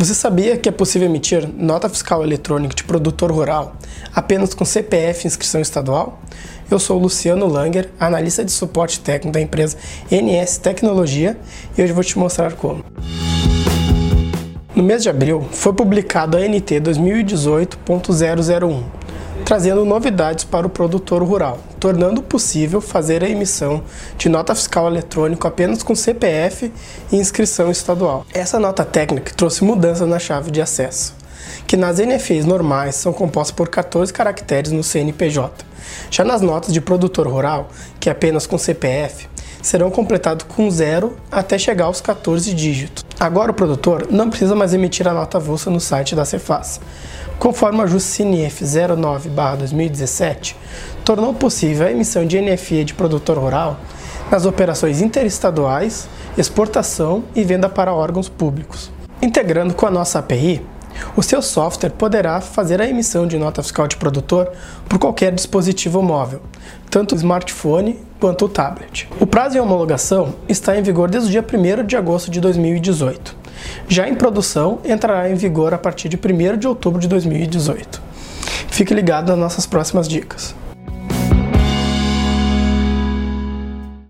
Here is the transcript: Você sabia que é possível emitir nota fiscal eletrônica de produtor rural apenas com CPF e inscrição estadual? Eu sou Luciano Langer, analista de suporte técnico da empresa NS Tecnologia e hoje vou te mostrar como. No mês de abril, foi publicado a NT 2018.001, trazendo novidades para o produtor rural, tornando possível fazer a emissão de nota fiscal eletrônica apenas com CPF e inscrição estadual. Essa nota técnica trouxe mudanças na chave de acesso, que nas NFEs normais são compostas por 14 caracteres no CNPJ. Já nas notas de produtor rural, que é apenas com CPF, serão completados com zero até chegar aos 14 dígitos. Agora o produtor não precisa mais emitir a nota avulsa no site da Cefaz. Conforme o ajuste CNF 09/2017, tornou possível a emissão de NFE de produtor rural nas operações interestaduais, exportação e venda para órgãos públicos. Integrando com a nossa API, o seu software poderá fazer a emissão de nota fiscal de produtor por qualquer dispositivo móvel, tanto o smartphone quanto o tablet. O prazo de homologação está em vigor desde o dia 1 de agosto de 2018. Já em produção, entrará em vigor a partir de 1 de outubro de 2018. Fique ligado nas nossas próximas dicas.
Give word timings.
Você 0.00 0.14
sabia 0.14 0.56
que 0.56 0.66
é 0.66 0.72
possível 0.72 1.06
emitir 1.06 1.46
nota 1.46 1.86
fiscal 1.86 2.24
eletrônica 2.24 2.74
de 2.74 2.84
produtor 2.84 3.30
rural 3.30 3.76
apenas 4.14 4.54
com 4.54 4.64
CPF 4.64 5.24
e 5.24 5.26
inscrição 5.26 5.60
estadual? 5.60 6.18
Eu 6.70 6.78
sou 6.78 6.98
Luciano 6.98 7.46
Langer, 7.46 7.90
analista 8.00 8.42
de 8.42 8.50
suporte 8.50 8.98
técnico 9.00 9.34
da 9.34 9.42
empresa 9.42 9.76
NS 10.10 10.56
Tecnologia 10.56 11.36
e 11.76 11.82
hoje 11.82 11.92
vou 11.92 12.02
te 12.02 12.18
mostrar 12.18 12.54
como. 12.54 12.82
No 14.74 14.82
mês 14.82 15.02
de 15.02 15.10
abril, 15.10 15.46
foi 15.52 15.74
publicado 15.74 16.38
a 16.38 16.40
NT 16.40 16.80
2018.001, 16.80 18.82
trazendo 19.50 19.84
novidades 19.84 20.44
para 20.44 20.64
o 20.64 20.70
produtor 20.70 21.24
rural, 21.24 21.58
tornando 21.80 22.22
possível 22.22 22.80
fazer 22.80 23.24
a 23.24 23.28
emissão 23.28 23.82
de 24.16 24.28
nota 24.28 24.54
fiscal 24.54 24.86
eletrônica 24.86 25.48
apenas 25.48 25.82
com 25.82 25.92
CPF 25.92 26.72
e 27.10 27.16
inscrição 27.16 27.68
estadual. 27.68 28.24
Essa 28.32 28.60
nota 28.60 28.84
técnica 28.84 29.34
trouxe 29.34 29.64
mudanças 29.64 30.08
na 30.08 30.20
chave 30.20 30.52
de 30.52 30.62
acesso, 30.62 31.16
que 31.66 31.76
nas 31.76 31.98
NFEs 31.98 32.44
normais 32.44 32.94
são 32.94 33.12
compostas 33.12 33.50
por 33.50 33.68
14 33.68 34.12
caracteres 34.12 34.70
no 34.70 34.84
CNPJ. 34.84 35.64
Já 36.12 36.22
nas 36.22 36.42
notas 36.42 36.72
de 36.72 36.80
produtor 36.80 37.26
rural, 37.26 37.70
que 37.98 38.08
é 38.08 38.12
apenas 38.12 38.46
com 38.46 38.56
CPF, 38.56 39.28
serão 39.60 39.90
completados 39.90 40.46
com 40.48 40.70
zero 40.70 41.16
até 41.28 41.58
chegar 41.58 41.86
aos 41.86 42.00
14 42.00 42.54
dígitos. 42.54 42.99
Agora 43.20 43.50
o 43.50 43.54
produtor 43.54 44.06
não 44.10 44.30
precisa 44.30 44.56
mais 44.56 44.72
emitir 44.72 45.06
a 45.06 45.12
nota 45.12 45.36
avulsa 45.36 45.68
no 45.68 45.78
site 45.78 46.16
da 46.16 46.24
Cefaz. 46.24 46.80
Conforme 47.38 47.80
o 47.80 47.82
ajuste 47.82 48.08
CNF 48.08 48.64
09/2017, 48.64 50.56
tornou 51.04 51.34
possível 51.34 51.86
a 51.86 51.90
emissão 51.90 52.24
de 52.24 52.40
NFE 52.40 52.82
de 52.82 52.94
produtor 52.94 53.36
rural 53.36 53.76
nas 54.30 54.46
operações 54.46 55.02
interestaduais, 55.02 56.08
exportação 56.38 57.22
e 57.34 57.44
venda 57.44 57.68
para 57.68 57.92
órgãos 57.92 58.30
públicos. 58.30 58.90
Integrando 59.20 59.74
com 59.74 59.84
a 59.84 59.90
nossa 59.90 60.18
API, 60.18 60.62
o 61.16 61.22
seu 61.22 61.42
software 61.42 61.90
poderá 61.90 62.40
fazer 62.40 62.80
a 62.80 62.88
emissão 62.88 63.26
de 63.26 63.38
nota 63.38 63.62
fiscal 63.62 63.86
de 63.86 63.96
produtor 63.96 64.50
por 64.88 64.98
qualquer 64.98 65.32
dispositivo 65.32 66.02
móvel, 66.02 66.40
tanto 66.90 67.14
o 67.14 67.16
smartphone 67.16 67.98
quanto 68.18 68.44
o 68.44 68.48
tablet. 68.48 69.08
O 69.18 69.26
prazo 69.26 69.54
de 69.54 69.60
homologação 69.60 70.34
está 70.48 70.76
em 70.76 70.82
vigor 70.82 71.10
desde 71.10 71.28
o 71.28 71.32
dia 71.32 71.44
1 71.44 71.86
de 71.86 71.96
agosto 71.96 72.30
de 72.30 72.40
2018. 72.40 73.36
Já 73.88 74.08
em 74.08 74.14
produção, 74.14 74.78
entrará 74.84 75.28
em 75.30 75.34
vigor 75.34 75.74
a 75.74 75.78
partir 75.78 76.08
de 76.08 76.16
1 76.16 76.58
de 76.58 76.68
outubro 76.68 77.00
de 77.00 77.08
2018. 77.08 78.02
Fique 78.68 78.94
ligado 78.94 79.28
nas 79.30 79.38
nossas 79.38 79.66
próximas 79.66 80.08
dicas. 80.08 80.54